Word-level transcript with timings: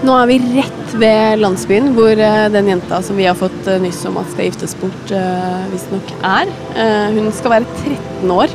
Nå 0.00 0.14
er 0.16 0.28
vi 0.30 0.38
rett 0.56 0.94
ved 0.96 1.42
landsbyen 1.42 1.90
hvor 1.94 2.16
eh, 2.16 2.46
den 2.54 2.70
jenta 2.72 3.02
som 3.04 3.18
vi 3.20 3.26
har 3.28 3.36
fått 3.36 3.68
eh, 3.68 3.76
nyss 3.82 4.00
om 4.08 4.16
at 4.18 4.30
skal 4.32 4.48
giftes 4.48 4.72
bort, 4.80 5.12
uh, 5.12 5.66
visstnok 5.70 6.14
er. 6.24 6.50
Eh, 6.72 7.12
hun 7.18 7.28
skal 7.36 7.58
være 7.58 7.68
13 7.84 8.32
år. 8.32 8.54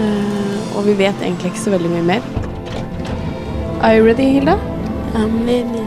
Eh, 0.00 0.76
og 0.76 0.86
vi 0.88 0.96
vet 1.02 1.20
egentlig 1.20 1.52
ikke 1.52 1.64
så 1.66 1.74
veldig 1.74 1.92
mye 1.92 2.06
mer. 2.14 2.28
Are 3.84 3.96
you 3.96 4.04
ready, 4.06 4.32
Hilda? 4.38 4.56
I'm 5.14 5.42
ready. 5.46 5.84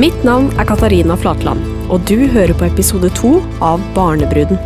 Mitt 0.00 0.24
navn 0.24 0.48
er 0.58 0.66
Katarina 0.66 1.14
Flatland, 1.20 1.62
og 1.90 2.04
du 2.08 2.26
hører 2.30 2.52
på 2.58 2.68
episode 2.68 3.10
to 3.18 3.38
av 3.64 3.82
Barnebruden. 3.96 4.60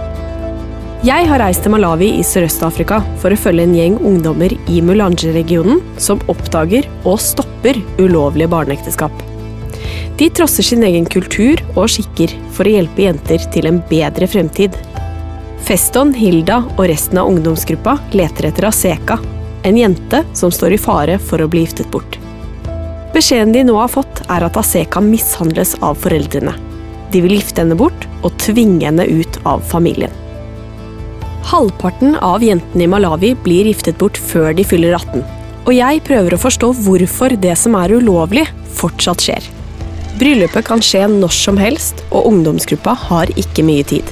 Jeg 1.06 1.28
har 1.28 1.38
reist 1.38 1.62
til 1.62 1.70
Malawi 1.74 2.08
i 2.18 2.24
Sørøst-Afrika 2.26 2.98
for 3.20 3.30
å 3.30 3.38
følge 3.38 3.66
en 3.66 3.74
gjeng 3.76 3.96
ungdommer 4.00 4.54
i 4.72 4.80
Mulanje-regionen 4.82 5.82
som 6.02 6.22
oppdager 6.32 6.88
og 7.04 7.20
stopper 7.22 7.78
ulovlige 8.00 8.50
barneekteskap. 8.50 9.12
De 10.16 10.30
trosser 10.32 10.64
sin 10.64 10.84
egen 10.88 11.04
kultur 11.04 11.60
og 11.74 11.90
skikker 11.92 12.32
for 12.56 12.66
å 12.66 12.76
hjelpe 12.78 13.04
jenter 13.04 13.42
til 13.52 13.68
en 13.68 13.82
bedre 13.90 14.26
fremtid. 14.32 14.76
Feston, 15.66 16.14
Hilda 16.16 16.62
og 16.76 16.86
resten 16.88 17.20
av 17.20 17.28
ungdomsgruppa 17.28 17.98
leter 18.16 18.48
etter 18.48 18.68
Aseka, 18.70 19.18
en 19.66 19.76
jente 19.76 20.22
som 20.32 20.52
står 20.54 20.76
i 20.76 20.80
fare 20.80 21.18
for 21.20 21.42
å 21.42 21.50
bli 21.52 21.66
giftet 21.66 21.90
bort. 21.92 22.16
Beskjeden 23.12 23.52
de 23.54 23.66
nå 23.68 23.76
har 23.78 23.92
fått, 23.92 24.24
er 24.32 24.44
at 24.48 24.56
Aseka 24.60 25.02
mishandles 25.04 25.76
av 25.84 26.00
foreldrene. 26.00 26.56
De 27.12 27.22
vil 27.24 27.36
gifte 27.38 27.62
henne 27.62 27.78
bort 27.78 28.06
og 28.22 28.34
tvinge 28.42 28.86
henne 28.86 29.06
ut 29.06 29.38
av 29.46 29.62
familien. 29.66 30.12
Halvparten 31.46 32.16
av 32.18 32.42
jentene 32.42 32.86
i 32.86 32.90
Malawi 32.90 33.34
blir 33.44 33.68
giftet 33.70 33.98
bort 34.00 34.18
før 34.18 34.50
de 34.56 34.64
fyller 34.66 34.96
18. 34.98 35.22
Og 35.66 35.74
jeg 35.74 36.02
prøver 36.06 36.34
å 36.34 36.40
forstå 36.42 36.72
hvorfor 36.82 37.36
det 37.42 37.54
som 37.58 37.76
er 37.78 37.94
ulovlig, 37.94 38.46
fortsatt 38.78 39.22
skjer. 39.22 39.46
Bryllupet 40.18 40.66
kan 40.66 40.82
skje 40.82 41.04
når 41.12 41.34
som 41.36 41.58
helst, 41.60 42.02
og 42.10 42.30
ungdomsgruppa 42.30 42.94
har 43.08 43.30
ikke 43.38 43.66
mye 43.66 43.86
tid. 43.86 44.10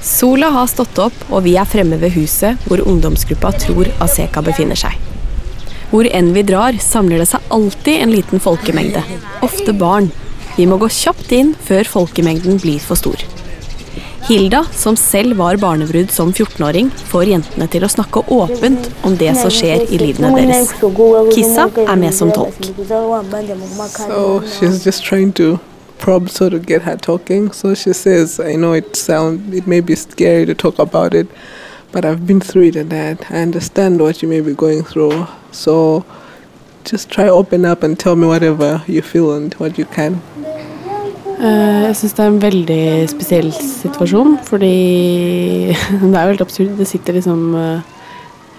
Sola 0.00 0.48
har 0.54 0.70
stått 0.72 0.98
opp, 0.98 1.16
og 1.28 1.44
vi 1.44 1.54
er 1.60 1.68
fremme 1.68 2.00
ved 2.00 2.14
huset 2.16 2.58
hvor 2.66 2.82
ungdomsgruppa 2.82 3.52
tror 3.60 3.90
Aseka 4.00 4.42
befinner 4.42 4.78
seg. 4.78 5.09
Hvor 5.90 6.06
enn 6.06 6.30
vi 6.36 6.42
drar, 6.46 6.78
samler 6.78 7.18
det 7.22 7.28
seg 7.32 7.50
alltid 7.50 7.96
en 8.04 8.14
liten 8.14 8.42
folkemengde. 8.42 9.02
Ofte 9.42 9.74
barn. 9.74 10.10
Vi 10.56 10.66
må 10.70 10.78
gå 10.78 10.88
kjapt 10.92 11.32
inn 11.34 11.54
før 11.66 11.88
folkemengden 11.88 12.60
blir 12.62 12.78
for 12.82 12.98
stor. 12.98 13.22
Hilda, 14.28 14.64
som 14.76 14.96
selv 14.96 15.38
var 15.40 15.56
barnebrud 15.58 16.10
som 16.14 16.30
14-åring, 16.32 16.90
får 17.10 17.24
jentene 17.32 17.66
til 17.72 17.82
å 17.82 17.88
snakke 17.90 18.22
åpent 18.30 18.90
om 19.08 19.16
det 19.18 19.32
som 19.40 19.50
skjer 19.50 19.86
i 19.88 19.98
livene 19.98 20.30
deres. 20.36 20.70
Kissa 21.34 21.66
er 21.86 21.98
med 21.98 22.14
som 22.14 22.30
tolk. 22.30 22.60
So 23.96 24.42
she's 24.46 24.84
just 24.86 25.02
trying 25.02 25.32
to 25.40 25.58
probe 25.98 26.30
sort 26.30 26.54
of 26.54 26.66
get 26.66 26.82
her 26.82 26.96
talking. 26.96 27.50
So 27.52 27.74
she 27.74 27.92
says, 27.92 28.38
I 28.38 28.54
know 28.54 28.72
it 28.72 28.96
sound 28.96 29.54
it 29.54 29.66
may 29.66 29.80
be 29.80 29.96
scary 29.96 30.46
to 30.46 30.54
talk 30.54 30.78
about 30.78 31.14
it, 31.14 31.26
but 31.92 32.04
I've 32.04 32.26
been 32.26 32.40
through 32.40 32.68
it 32.68 32.76
and 32.76 32.90
that. 32.90 33.30
I 33.30 33.42
understand 33.42 34.00
what 34.00 34.22
you 34.22 34.28
may 34.28 34.40
be 34.40 34.54
going 34.54 34.82
through. 34.84 35.26
So 35.52 36.04
just 36.84 37.10
try 37.10 37.28
open 37.28 37.64
up 37.64 37.82
and 37.82 37.98
tell 37.98 38.16
me 38.16 38.26
whatever 38.26 38.82
you 38.86 39.02
feel 39.02 39.32
and 39.32 39.54
what 39.54 39.78
you 39.78 39.86
can. 39.86 40.20
Eh, 41.40 41.82
Jeg 41.88 41.96
syns 41.96 42.12
det 42.12 42.24
er 42.24 42.28
en 42.28 42.42
veldig 42.42 43.08
spesiell 43.10 43.52
situasjon, 43.52 44.38
fordi 44.44 45.72
det 46.02 46.14
er 46.14 46.22
jo 46.22 46.28
helt 46.34 46.40
absurd. 46.40 46.76
Det 46.78 46.86
sitter 46.86 47.12
liksom 47.16 47.54
eh, 47.54 47.80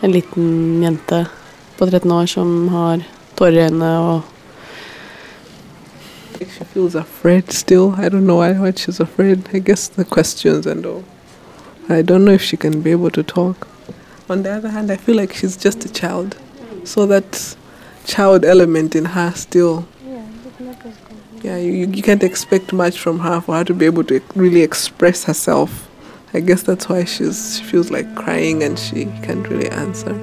en 0.02 0.12
liten 0.12 0.84
jente 0.84 1.26
på 1.78 1.86
13 1.86 2.12
år 2.12 2.26
som 2.26 2.68
har 2.74 3.06
tårer 3.38 3.52
i 3.60 3.66
øynene 3.70 3.98
og 4.00 4.22
she 6.50 6.66
feels 6.66 6.96
afraid 6.96 7.52
still. 7.52 7.94
I 7.98 8.10
don't 8.10 8.26
know 8.26 8.38
why, 8.38 8.54
why 8.54 8.72
she's 8.72 9.00
afraid. 9.00 9.48
I 9.54 9.60
guess 9.60 9.88
the 9.88 10.04
questions 10.04 10.66
and 10.66 10.86
all. 10.86 11.04
I 11.92 12.02
don't 12.02 12.24
know 12.26 12.32
if 12.32 12.42
she 12.42 12.58
can 12.58 12.82
be 12.82 12.92
able 12.92 13.12
to 13.12 13.24
talk. 13.24 13.68
On 14.30 14.44
the 14.44 14.52
other 14.52 14.70
hand, 14.70 14.92
I 14.92 14.96
feel 14.96 15.16
like 15.16 15.34
she's 15.34 15.58
just 15.58 15.86
a 15.86 15.92
child. 15.92 16.38
So 16.84 17.06
that 17.08 17.56
child 18.06 18.46
element 18.46 18.96
in 18.96 19.06
her 19.06 19.32
still. 19.36 19.86
Yeah, 21.44 21.58
you, 21.58 21.88
you 21.88 22.04
can't 22.04 22.24
expect 22.24 22.72
much 22.72 23.00
from 23.00 23.20
her 23.20 23.42
for 23.42 23.56
her 23.56 23.64
to 23.64 23.74
be 23.74 23.86
able 23.86 24.04
to 24.06 24.22
really 24.36 24.62
express 24.62 25.24
herself. 25.24 25.90
I 26.34 26.40
guess 26.40 26.64
that's 26.64 26.88
why 26.88 27.04
she's, 27.04 27.58
she 27.58 27.64
feels 27.64 27.90
like 27.90 28.16
crying 28.16 28.64
and 28.64 28.78
she 28.80 29.06
can't 29.24 29.48
really 29.50 29.70
answer. 29.70 30.16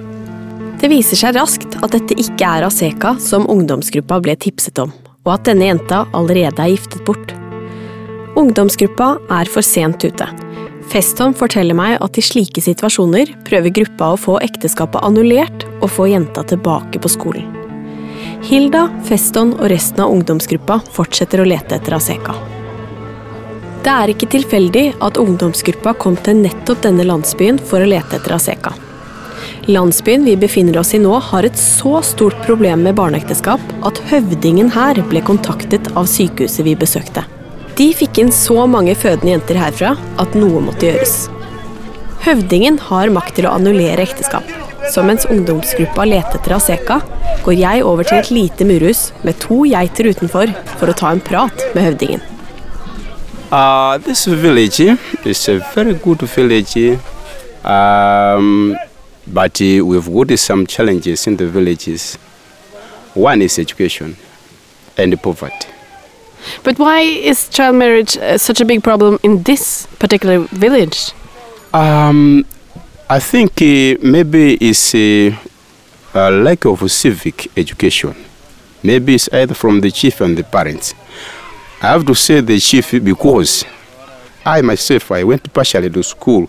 Det 0.78 0.86
viser 0.92 1.18
seg 1.18 1.34
raskt 1.34 1.74
at 1.82 1.90
dette 1.90 2.14
ikke 2.22 2.46
er 2.46 2.64
Aseka 2.68 3.16
som 3.18 3.48
ungdomsgruppa 3.50 4.20
ble 4.22 4.36
tipset 4.38 4.78
om, 4.78 4.92
og 5.26 5.32
at 5.34 5.48
denne 5.50 5.66
jenta 5.66 6.04
allerede 6.14 6.62
er 6.62 6.70
giftet 6.70 7.02
bort. 7.04 7.34
Ungdomsgruppa 8.38 9.16
er 9.40 9.50
for 9.50 9.66
sent 9.66 10.06
ute. 10.06 10.28
Feston 10.88 11.34
forteller 11.36 11.76
meg 11.76 11.98
at 12.00 12.16
i 12.16 12.22
slike 12.24 12.62
situasjoner 12.64 13.34
prøver 13.44 13.74
gruppa 13.76 14.14
å 14.14 14.20
få 14.20 14.38
ekteskapet 14.40 15.04
annullert 15.04 15.66
og 15.82 15.90
få 15.92 16.06
jenta 16.08 16.44
tilbake 16.48 17.02
på 17.04 17.10
skolen. 17.12 17.50
Hilda, 18.48 18.86
Feston 19.04 19.52
og 19.58 19.68
resten 19.68 20.00
av 20.00 20.14
ungdomsgruppa 20.14 20.78
fortsetter 20.94 21.42
å 21.42 21.48
lete 21.48 21.76
etter 21.76 21.98
Aseka. 21.98 22.36
Det 23.84 23.92
er 23.92 24.14
ikke 24.14 24.30
tilfeldig 24.32 24.86
at 25.04 25.20
ungdomsgruppa 25.20 25.92
kom 26.00 26.16
til 26.24 26.40
nettopp 26.40 26.80
denne 26.86 27.04
landsbyen 27.04 27.60
for 27.60 27.84
å 27.84 27.88
lete 27.92 28.16
etter 28.16 28.38
Aseka. 28.38 28.72
Landsbyen 29.68 30.24
vi 30.24 30.38
befinner 30.40 30.80
oss 30.80 30.94
i 30.96 31.02
nå 31.02 31.12
har 31.28 31.44
et 31.44 31.58
så 31.60 31.98
stort 32.06 32.38
problem 32.46 32.86
med 32.88 32.96
barneekteskap 32.96 33.60
at 33.84 34.00
høvdingen 34.08 34.72
her 34.72 35.02
ble 35.10 35.20
kontaktet 35.20 35.92
av 35.92 36.08
sykehuset 36.08 36.64
vi 36.64 36.78
besøkte. 36.80 37.26
De 37.78 37.92
fikk 37.94 38.18
inn 38.18 38.30
så 38.34 38.64
mange 38.66 38.96
fødende 38.98 39.36
jenter 39.36 39.58
herfra 39.60 39.92
at 40.18 40.32
noe 40.34 40.58
måtte 40.66 40.88
gjøres. 40.88 41.28
Høvdingen 42.24 42.80
har 42.88 43.12
makt 43.14 43.36
til 43.38 43.46
å 43.46 43.52
annullere 43.54 44.02
ekteskap. 44.02 44.48
Så 44.90 45.04
mens 45.06 45.28
ungdomsgruppa 45.30 46.06
leter 46.08 46.40
etter 46.40 46.56
Aseka, 46.56 46.96
går 47.44 47.54
jeg 47.54 47.84
over 47.86 48.08
til 48.08 48.18
et 48.18 48.32
lite 48.34 48.66
murhus 48.66 49.04
med 49.22 49.38
to 49.44 49.60
geiter 49.70 50.10
utenfor 50.10 50.50
for 50.80 50.90
å 50.90 50.96
ta 50.98 51.12
en 51.14 51.22
prat 51.22 51.64
med 51.76 51.86
høvdingen. 51.86 52.24
Uh, 53.52 53.96
this 54.02 54.26
village 54.26 54.98
is 55.24 55.48
a 55.48 55.60
very 55.74 55.94
good 55.94 56.26
village, 56.34 56.98
um, 57.64 58.76
but 59.26 59.60
we've 59.60 60.12
got 60.12 60.38
some 60.38 60.66
challenges 60.66 61.28
in 61.28 61.36
the 61.36 61.46
villages. 61.46 62.18
One 63.14 63.40
is 63.42 63.58
education 63.58 64.16
and 64.98 65.22
poverty. 65.22 65.77
But 66.62 66.78
why 66.78 67.00
is 67.00 67.48
child 67.48 67.76
marriage 67.76 68.16
uh, 68.16 68.38
such 68.38 68.60
a 68.60 68.64
big 68.64 68.82
problem 68.82 69.18
in 69.22 69.42
this 69.42 69.86
particular 69.98 70.40
village? 70.50 71.12
Um, 71.72 72.44
I 73.08 73.20
think 73.20 73.52
uh, 73.62 73.98
maybe 74.02 74.54
it's 74.54 74.94
a, 74.94 75.36
a 76.14 76.30
lack 76.30 76.64
of 76.64 76.90
civic 76.90 77.56
education. 77.56 78.14
Maybe 78.82 79.14
it's 79.14 79.28
either 79.32 79.54
from 79.54 79.80
the 79.80 79.90
chief 79.90 80.20
and 80.20 80.36
the 80.36 80.44
parents. 80.44 80.94
I 81.82 81.88
have 81.88 82.06
to 82.06 82.14
say 82.14 82.40
the 82.40 82.58
chief 82.58 82.90
because 83.04 83.64
I 84.44 84.62
myself 84.62 85.12
I 85.12 85.24
went 85.24 85.52
partially 85.52 85.90
to 85.90 86.02
school. 86.02 86.48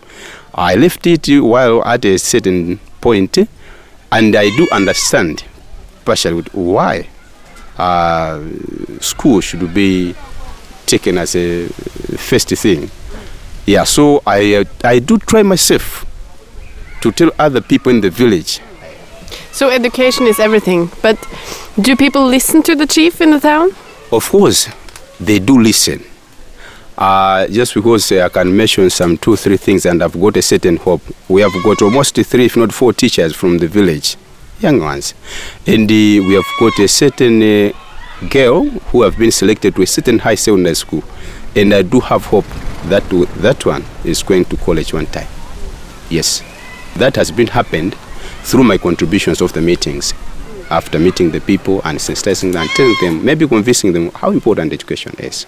I 0.54 0.76
left 0.76 1.06
it 1.06 1.28
while 1.42 1.84
at 1.86 2.04
a 2.06 2.18
certain 2.18 2.80
point, 3.02 3.38
and 4.12 4.36
I 4.36 4.50
do 4.58 4.68
understand 4.72 5.44
partially 6.06 6.42
why 6.54 7.08
uh, 7.80 8.42
school 9.00 9.42
should 9.42 9.74
be 9.74 10.14
taken 10.86 11.18
as 11.18 11.36
a 11.36 11.68
first 12.18 12.50
thing. 12.50 12.92
Yeah, 13.66 13.86
so 13.86 14.22
I 14.26 14.56
uh, 14.56 14.64
I 14.84 15.00
do 15.00 15.18
try 15.18 15.44
myself 15.44 16.06
to 17.02 17.12
tell 17.12 17.32
other 17.40 17.62
people 17.62 17.92
in 17.92 18.02
the 18.02 18.10
village. 18.10 18.60
So 19.52 19.70
education 19.70 20.28
is 20.28 20.40
everything, 20.40 20.92
but 21.02 21.18
do 21.80 21.96
people 21.96 22.26
listen 22.26 22.62
to 22.64 22.76
the 22.76 22.86
chief 22.88 23.22
in 23.22 23.32
the 23.32 23.40
town? 23.40 23.72
Of 24.12 24.30
course, 24.30 24.70
they 25.20 25.40
do 25.40 25.60
listen. 25.60 26.04
Uh, 26.98 27.48
just 27.48 27.74
because 27.76 28.12
uh, 28.12 28.26
I 28.26 28.30
can 28.30 28.56
mention 28.56 28.90
some 28.90 29.18
two, 29.18 29.38
three 29.38 29.56
things, 29.56 29.86
and 29.86 30.04
I've 30.04 30.20
got 30.20 30.36
a 30.36 30.42
certain 30.42 30.76
hope. 30.76 31.02
We 31.30 31.42
have 31.42 31.54
got 31.64 31.82
almost 31.82 32.16
three, 32.16 32.46
if 32.46 32.58
not 32.58 32.74
four, 32.74 32.92
teachers 32.92 33.34
from 33.36 33.58
the 33.60 33.68
village, 33.68 34.18
young 34.62 34.80
ones, 34.80 35.14
and 35.68 35.90
uh, 35.90 35.94
we 36.28 36.34
have 36.34 36.46
got 36.60 36.78
a 36.80 36.88
certain 36.88 37.42
uh, 37.42 37.72
girl 38.30 38.70
who 38.92 39.04
have 39.04 39.18
been 39.18 39.32
selected 39.32 39.76
to 39.76 39.82
a 39.82 39.88
certain 39.88 40.20
high 40.20 40.36
secondary 40.36 40.76
school, 40.76 41.04
and 41.56 41.74
I 41.74 41.82
do 41.82 42.00
have 42.00 42.26
hope 42.26 42.46
that 42.86 43.04
that 43.42 43.66
one 43.66 43.84
is 44.04 44.24
going 44.24 44.46
to 44.46 44.58
college 44.58 44.94
one 44.94 45.06
time. 45.08 45.28
Yes, 46.10 46.44
that 46.98 47.16
has 47.16 47.32
been 47.32 47.48
happened 47.48 47.96
through 48.44 48.64
my 48.64 48.78
contributions 48.78 49.42
of 49.42 49.54
the 49.54 49.62
meetings. 49.62 50.14
After 50.70 51.00
meeting 51.00 51.32
the 51.32 51.42
people 51.42 51.82
and 51.84 51.98
sensitizing 51.98 52.54
them 52.54 52.62
and 52.62 52.70
telling 52.72 52.96
them, 53.02 53.26
maybe 53.26 53.48
convincing 53.48 53.92
them 53.92 54.12
how 54.14 54.32
important 54.32 54.74
education 54.74 55.14
is. 55.18 55.48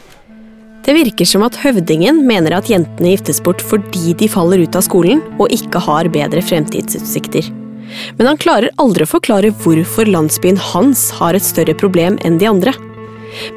Det 0.85 0.95
virker 0.97 1.25
som 1.29 1.43
at 1.45 1.59
høvdingen 1.61 2.23
mener 2.25 2.55
at 2.57 2.69
jentene 2.71 3.13
giftes 3.13 3.37
bort 3.45 3.61
fordi 3.61 4.15
de 4.17 4.29
faller 4.29 4.63
ut 4.65 4.75
av 4.75 4.81
skolen 4.81 5.21
og 5.37 5.53
ikke 5.53 5.83
har 5.85 6.09
bedre 6.09 6.41
fremtidsutsikter. 6.41 7.60
Men 8.17 8.31
han 8.31 8.39
klarer 8.41 8.73
aldri 8.81 9.05
å 9.05 9.11
forklare 9.11 9.53
hvorfor 9.63 10.09
landsbyen 10.09 10.59
hans 10.71 11.09
har 11.17 11.37
et 11.37 11.45
større 11.45 11.75
problem 11.77 12.19
enn 12.25 12.39
de 12.41 12.49
andre. 12.49 12.73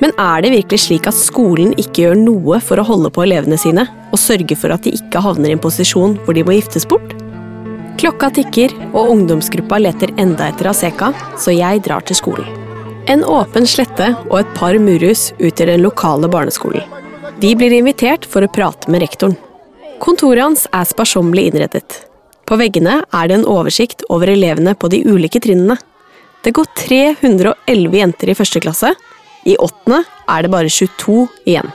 Men 0.01 0.15
er 0.21 0.45
det 0.45 0.53
virkelig 0.55 0.85
slik 0.85 1.09
at 1.11 1.19
skolen 1.19 1.75
ikke 1.81 2.07
gjør 2.07 2.19
noe 2.21 2.61
for 2.63 2.79
å 2.79 2.87
holde 2.87 3.11
på 3.15 3.25
elevene 3.25 3.59
sine, 3.59 3.87
og 4.13 4.21
sørge 4.23 4.57
for 4.59 4.75
at 4.75 4.87
de 4.87 4.95
ikke 4.95 5.23
havner 5.25 5.51
i 5.51 5.57
en 5.57 5.63
posisjon 5.63 6.19
hvor 6.25 6.37
de 6.37 6.45
må 6.47 6.57
giftes 6.57 6.87
bort? 6.89 7.17
Klokka 7.99 8.31
tikker, 8.35 8.75
og 8.93 9.13
ungdomsgruppa 9.15 9.79
leter 9.83 10.11
enda 10.21 10.51
etter 10.51 10.71
Aseka, 10.71 11.13
så 11.39 11.55
jeg 11.55 11.83
drar 11.87 12.07
til 12.07 12.19
skolen. 12.19 12.49
En 13.11 13.21
åpen 13.29 13.67
slette 13.69 14.15
og 14.31 14.39
et 14.41 14.55
par 14.57 14.79
murhus 14.81 15.29
utgjør 15.37 15.75
den 15.75 15.85
lokale 15.85 16.31
barneskolen. 16.31 16.87
Vi 17.43 17.53
blir 17.59 17.75
invitert 17.77 18.25
for 18.31 18.47
å 18.47 18.51
prate 18.51 18.91
med 18.91 19.03
rektoren. 19.05 19.37
Kontoret 20.01 20.43
hans 20.43 20.67
er 20.73 20.89
sparsommelig 20.89 21.51
innredet. 21.51 22.05
På 22.45 22.59
veggene 22.61 22.99
er 23.09 23.29
det 23.29 23.39
en 23.39 23.47
oversikt 23.49 24.05
over 24.13 24.29
elevene 24.29 24.75
på 24.77 24.91
de 24.93 25.01
ulike 25.09 25.41
trinnene. 25.41 25.79
Det 26.45 26.53
går 26.53 26.67
311 26.77 27.97
jenter 27.97 28.31
i 28.31 28.37
første 28.37 28.61
klasse. 28.61 28.91
I 29.49 29.57
åttende 29.57 30.03
er 30.29 30.45
det 30.45 30.51
bare 30.53 30.69
22 30.69 31.27
igjen. 31.47 31.71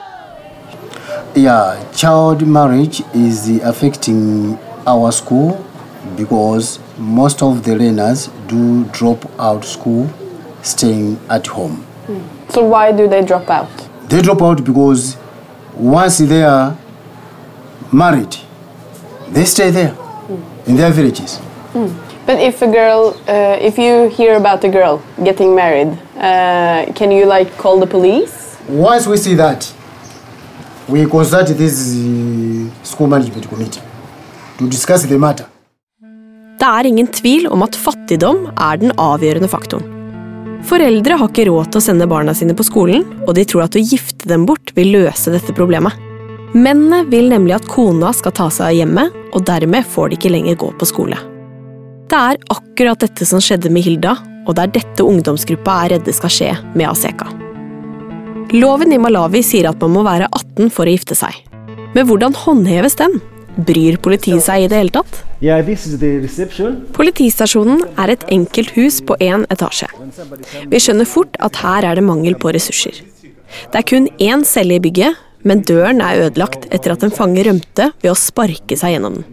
Yeah, 1.34 1.78
child 1.94 2.46
marriage 2.46 3.02
is 3.14 3.48
affecting 3.62 4.58
our 4.86 5.10
school 5.12 5.58
because 6.16 6.78
most 6.98 7.42
of 7.42 7.62
the 7.64 7.74
learners 7.74 8.28
do 8.48 8.84
drop 8.92 9.26
out 9.38 9.64
school, 9.64 10.06
staying 10.62 11.18
at 11.28 11.46
home. 11.46 11.84
So 12.50 12.64
why 12.64 12.92
do 12.92 13.08
they 13.08 13.22
drop 13.22 13.50
out? 13.50 13.68
They 14.08 14.22
drop 14.22 14.42
out 14.42 14.64
because 14.64 15.16
once 15.76 16.18
they 16.18 16.42
are 16.42 16.76
married, 17.92 18.36
they 19.32 19.44
stay 19.44 19.70
there 19.70 19.94
in 20.70 20.76
their 20.76 20.92
villages. 20.92 21.30
But 22.26 22.38
if 22.50 22.62
a 22.62 22.70
girl, 22.80 23.02
uh, 23.28 23.68
if 23.68 23.74
you 23.84 24.08
hear 24.18 24.32
about 24.36 24.60
a 24.64 24.70
girl 24.78 24.94
getting 25.28 25.50
married, 25.54 25.90
uh, 26.16 26.92
can 26.98 27.10
you 27.10 27.24
like 27.26 27.48
call 27.62 27.76
the 27.80 27.90
police? 27.96 28.56
Once 28.68 29.04
we 29.10 29.16
see 29.16 29.34
that, 29.34 29.60
we 30.88 31.06
consult 31.06 31.48
this 31.62 31.76
school 32.90 33.08
management 33.14 33.48
committee 33.48 33.82
to 34.58 34.68
discuss 34.68 35.02
the 35.12 35.18
matter. 35.18 35.46
Det 36.60 36.68
er 36.68 36.86
ingen 36.86 37.06
tvil 37.08 37.46
om 37.48 37.62
at 37.64 37.76
fattigdom 37.76 38.50
er 38.52 38.76
den 38.82 38.92
avgjørende 39.00 39.48
faktoren. 39.48 39.86
Foreldre 40.68 41.16
har 41.16 41.30
ikke 41.32 41.46
råd 41.48 41.70
til 41.72 41.80
å 41.80 41.86
sende 41.86 42.08
barna 42.10 42.34
sine 42.36 42.52
på 42.52 42.66
skolen, 42.68 43.06
og 43.24 43.32
de 43.38 43.46
tror 43.48 43.64
at 43.64 43.78
å 43.80 43.80
gifte 43.80 44.28
dem 44.28 44.44
bort 44.46 44.74
vil 44.76 44.92
løse 44.92 45.32
dette 45.32 45.56
problemet. 45.56 46.09
Mennene 46.50 47.04
vil 47.06 47.28
nemlig 47.30 47.54
at 47.60 47.66
kona 47.70 48.10
skal 48.16 48.32
ta 48.34 48.48
seg 48.50 48.72
av 48.72 48.74
hjemmet, 48.74 49.18
og 49.30 49.44
dermed 49.46 49.86
får 49.86 50.10
de 50.10 50.16
ikke 50.18 50.32
lenger 50.32 50.56
gå 50.58 50.70
på 50.80 50.88
skole. 50.88 51.18
Det 52.10 52.18
er 52.18 52.40
akkurat 52.50 52.98
dette 53.04 53.26
som 53.28 53.38
skjedde 53.38 53.70
med 53.70 53.86
Hilda, 53.86 54.16
og 54.48 54.56
det 54.58 54.64
er 54.64 54.72
dette 54.80 55.06
ungdomsgruppa 55.06 55.76
er 55.84 55.94
redde 55.94 56.14
skal 56.16 56.32
skje 56.34 56.48
med 56.74 56.88
Aseka. 56.88 57.28
Loven 58.50 58.90
i 58.90 58.98
Malawi 58.98 59.44
sier 59.46 59.68
at 59.70 59.78
man 59.84 59.94
må 59.94 60.02
være 60.02 60.26
18 60.26 60.74
for 60.74 60.90
å 60.90 60.96
gifte 60.96 61.14
seg. 61.14 61.38
Men 61.94 62.08
hvordan 62.10 62.34
håndheves 62.34 62.98
den? 62.98 63.20
Bryr 63.54 64.00
politiet 64.02 64.42
seg 64.42 64.64
i 64.64 64.68
det 64.70 64.80
hele 64.80 64.94
tatt? 64.94 65.22
Politistasjonen 66.98 67.86
er 67.94 68.16
et 68.16 68.26
enkelt 68.34 68.74
hus 68.74 68.98
på 69.06 69.14
én 69.22 69.46
etasje. 69.54 69.86
Vi 70.66 70.82
skjønner 70.82 71.06
fort 71.06 71.38
at 71.38 71.62
her 71.62 71.86
er 71.92 71.98
det 71.98 72.06
mangel 72.10 72.34
på 72.34 72.50
ressurser. 72.58 73.04
Det 73.70 73.78
er 73.78 73.86
kun 73.86 74.10
én 74.18 74.42
celle 74.46 74.78
i 74.78 74.82
bygget, 74.82 75.14
men 75.46 75.62
døren 75.66 76.02
er 76.04 76.26
ødelagt 76.26 76.66
etter 76.74 76.94
at 76.94 77.04
en 77.06 77.14
fange 77.14 77.44
rømte 77.46 77.90
ved 78.02 78.10
å 78.12 78.18
sparke 78.18 78.76
seg 78.78 78.96
gjennom 78.96 79.20
den. 79.20 79.28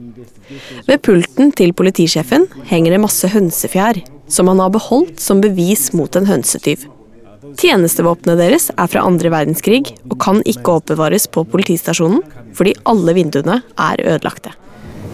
Ved 0.87 1.01
pulten 1.03 1.51
til 1.55 1.73
politisjefen 1.75 2.47
henger 2.69 2.95
det 2.95 3.01
masse 3.03 3.27
hønsefjær, 3.33 3.99
som 4.31 4.47
han 4.51 4.61
har 4.63 4.71
beholdt 4.75 5.19
som 5.23 5.41
bevis 5.43 5.89
mot 5.95 6.15
en 6.15 6.29
hønsetyv. 6.29 6.85
Tjenestevåpenet 7.57 8.39
deres 8.39 8.69
er 8.73 8.89
fra 8.91 9.03
andre 9.07 9.31
verdenskrig 9.33 9.83
og 10.09 10.17
kan 10.23 10.39
ikke 10.45 10.79
oppbevares 10.79 11.27
på 11.31 11.45
politistasjonen 11.47 12.23
fordi 12.57 12.73
alle 12.89 13.13
vinduene 13.17 13.61
er 13.77 14.01
ødelagte. 14.15 14.55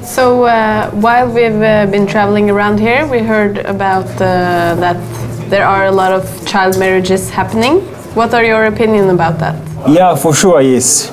So 0.03 0.45
uh, 0.45 0.89
while 0.91 1.29
we've 1.29 1.63
uh, 1.63 1.85
been 1.89 2.05
traveling 2.05 2.49
around 2.49 2.79
here, 2.79 3.07
we 3.07 3.19
heard 3.19 3.59
about 3.59 4.09
uh, 4.19 4.75
that 4.75 4.97
there 5.49 5.65
are 5.65 5.85
a 5.85 5.91
lot 5.91 6.11
of 6.11 6.27
child 6.45 6.77
marriages 6.77 7.29
happening. 7.29 7.81
What 8.13 8.33
are 8.33 8.43
your 8.43 8.65
opinion 8.65 9.09
about 9.09 9.39
that? 9.39 9.55
Yeah, 9.89 10.15
for 10.15 10.33
sure, 10.35 10.61
yes. 10.61 11.11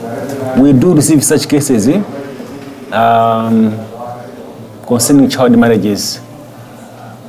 We 0.58 0.72
do 0.72 0.94
receive 0.94 1.24
such 1.24 1.48
cases 1.48 1.88
eh? 1.88 2.02
um, 2.92 3.72
concerning 4.86 5.30
child 5.30 5.56
marriages. 5.58 6.20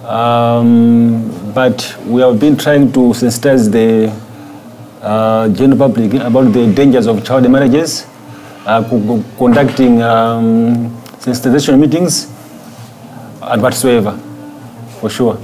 Um, 0.04 1.54
but 1.54 1.96
we 2.06 2.22
have 2.22 2.40
been 2.40 2.58
trying 2.58 2.92
to 2.92 3.00
sensitize 3.16 3.72
the 3.72 4.12
uh, 5.02 5.48
general 5.50 5.78
public 5.78 6.14
about 6.16 6.52
the 6.52 6.74
dangers 6.74 7.08
of 7.08 7.24
child 7.26 7.50
marriages, 7.50 8.06
uh, 8.66 8.84
co- 8.90 9.00
co- 9.08 9.24
conducting 9.38 10.02
um, 10.02 10.90
sensitization 11.20 11.80
meetings 11.80 12.26
and 13.42 13.62
whatsoever, 13.62 14.18
for 15.00 15.10
sure. 15.10 15.38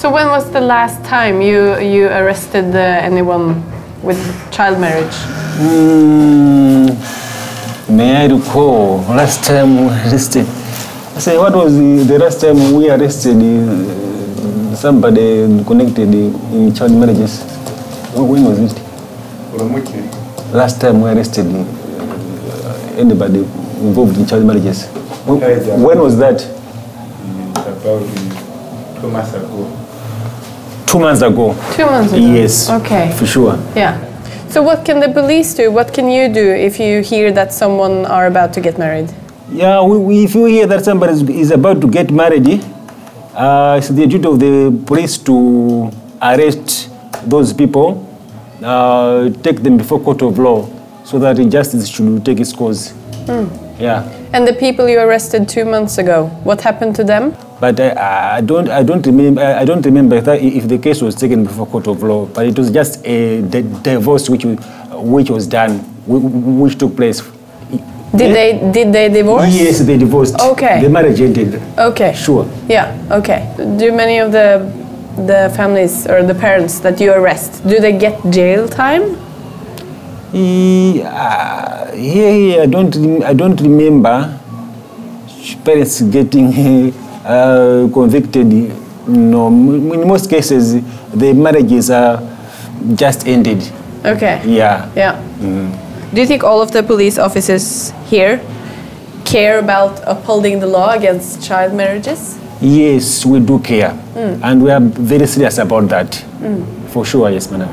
So 0.00 0.08
when 0.10 0.28
was 0.28 0.50
the 0.50 0.62
last 0.64 1.04
time 1.04 1.42
you 1.44 1.76
you 1.76 2.08
arrested 2.08 2.72
uh, 2.74 3.04
anyone 3.04 3.60
with 4.00 4.16
child 4.50 4.80
marriage? 4.80 5.12
Mm, 5.60 6.96
may 7.92 8.24
I 8.24 8.32
recall 8.32 9.04
last 9.12 9.44
time 9.44 9.76
we 9.76 9.92
arrested? 10.08 10.46
I 10.48 11.20
say, 11.20 11.36
what 11.36 11.52
was 11.52 11.76
the, 11.76 12.00
the 12.08 12.18
last 12.18 12.40
time 12.40 12.56
we 12.72 12.88
arrested 12.88 13.36
uh, 13.44 14.74
somebody 14.74 15.44
connected 15.68 16.08
in 16.08 16.72
child 16.72 16.92
marriages? 16.96 17.44
When, 18.16 18.24
when 18.32 18.44
was 18.48 18.72
it? 18.72 18.80
Last 20.56 20.80
time 20.80 21.02
we 21.02 21.10
arrested 21.10 21.44
uh, 21.44 22.96
anybody 22.96 23.40
involved 23.84 24.16
in 24.16 24.24
child 24.24 24.46
marriages. 24.46 24.86
When, 25.28 25.40
when 25.84 25.98
was 26.00 26.16
that? 26.16 26.40
about 27.60 28.00
two 29.02 29.10
months 29.10 29.34
ago. 29.34 29.79
Two 30.90 30.98
months 30.98 31.22
ago. 31.22 31.54
Two 31.76 31.86
months 31.86 32.12
ago. 32.12 32.26
Yes. 32.26 32.68
Okay. 32.68 33.12
For 33.16 33.24
sure. 33.24 33.56
Yeah. 33.76 33.94
So 34.48 34.60
what 34.60 34.84
can 34.84 34.98
the 34.98 35.08
police 35.08 35.54
do? 35.54 35.70
What 35.70 35.94
can 35.94 36.10
you 36.10 36.28
do 36.28 36.52
if 36.52 36.80
you 36.80 37.00
hear 37.02 37.30
that 37.30 37.52
someone 37.52 38.04
are 38.06 38.26
about 38.26 38.52
to 38.54 38.60
get 38.60 38.76
married? 38.76 39.08
Yeah, 39.52 39.84
we, 39.84 39.98
we, 39.98 40.24
if 40.24 40.34
you 40.34 40.46
hear 40.46 40.66
that 40.66 40.84
somebody 40.84 41.12
is, 41.12 41.22
is 41.28 41.50
about 41.52 41.80
to 41.82 41.88
get 41.88 42.10
married, 42.10 42.64
uh, 43.34 43.76
it's 43.78 43.88
the 43.88 44.04
duty 44.06 44.26
of 44.26 44.40
the 44.40 44.82
police 44.86 45.16
to 45.18 45.92
arrest 46.20 46.90
those 47.24 47.52
people, 47.52 48.04
uh, 48.62 49.30
take 49.42 49.62
them 49.62 49.76
before 49.76 50.00
court 50.00 50.22
of 50.22 50.38
law, 50.38 50.68
so 51.04 51.20
that 51.20 51.36
justice 51.48 51.88
should 51.88 52.24
take 52.24 52.40
its 52.40 52.52
course. 52.52 52.94
Yeah, 53.78 54.02
And 54.32 54.46
the 54.46 54.52
people 54.52 54.88
you 54.88 55.00
arrested 55.00 55.48
two 55.48 55.64
months 55.64 55.98
ago, 55.98 56.26
what 56.44 56.60
happened 56.60 56.94
to 56.96 57.04
them? 57.04 57.34
but 57.60 57.78
I, 57.78 58.36
I 58.38 58.40
don't, 58.40 58.68
I 58.70 58.82
don't 58.82 59.04
remember, 59.04 59.42
uh, 59.42 59.60
I 59.60 59.66
don't 59.66 59.84
remember 59.84 60.18
that 60.22 60.40
if 60.40 60.66
the 60.66 60.78
case 60.78 61.02
was 61.02 61.14
taken 61.14 61.44
before 61.44 61.66
court 61.66 61.86
of 61.88 62.02
law. 62.02 62.24
But 62.26 62.46
it 62.46 62.56
was 62.58 62.70
just 62.70 63.04
a 63.04 63.42
di- 63.42 63.62
divorce 63.82 64.30
which, 64.30 64.44
was- 64.46 64.58
which 64.94 65.28
was 65.30 65.46
done, 65.46 65.78
which 66.06 66.78
took 66.78 66.96
place. 66.96 67.20
Did 68.16 68.34
they 68.34 68.70
did 68.72 68.92
they 68.92 69.08
divorce? 69.08 69.54
Yes, 69.54 69.78
they 69.80 69.96
divorced. 69.96 70.34
Okay. 70.40 70.80
The 70.82 70.88
marriage 70.88 71.20
ended. 71.20 71.62
Okay. 71.78 72.12
Sure. 72.14 72.44
Yeah. 72.68 72.90
Okay. 73.12 73.40
Do 73.78 73.92
many 73.92 74.18
of 74.18 74.32
the 74.32 74.66
the 75.26 75.52
families 75.54 76.06
or 76.08 76.22
the 76.24 76.34
parents 76.34 76.80
that 76.80 76.98
you 77.00 77.12
arrest 77.12 77.62
do 77.68 77.78
they 77.78 77.92
get 77.92 78.18
jail 78.30 78.66
time? 78.68 79.16
Yeah, 80.32 81.10
uh, 81.10 81.92
here, 81.92 82.32
here 82.32 82.62
I 82.62 82.66
don't, 82.66 83.24
I 83.24 83.32
don't 83.34 83.60
remember 83.60 84.38
parents 85.64 86.00
getting 86.02 86.92
uh, 87.24 87.88
convicted. 87.92 88.46
No, 89.08 89.48
in 89.48 90.06
most 90.06 90.30
cases, 90.30 90.74
the 91.12 91.32
marriages 91.32 91.90
are 91.90 92.22
just 92.94 93.26
ended. 93.26 93.58
Okay. 94.04 94.40
Yeah. 94.46 94.90
Yeah. 94.94 95.16
Mm-hmm. 95.40 96.14
Do 96.14 96.20
you 96.20 96.26
think 96.26 96.44
all 96.44 96.62
of 96.62 96.70
the 96.72 96.82
police 96.82 97.18
officers 97.18 97.92
here 98.06 98.40
care 99.24 99.58
about 99.58 100.00
upholding 100.06 100.60
the 100.60 100.66
law 100.66 100.90
against 100.90 101.42
child 101.42 101.74
marriages? 101.74 102.38
Yes, 102.60 103.24
we 103.24 103.40
do 103.40 103.58
care, 103.58 103.90
mm. 104.14 104.40
and 104.42 104.62
we 104.62 104.70
are 104.70 104.80
very 104.80 105.26
serious 105.26 105.56
about 105.58 105.88
that. 105.88 106.12
Mm. 106.40 106.88
For 106.90 107.04
sure, 107.06 107.30
yes, 107.30 107.50
madam. 107.50 107.70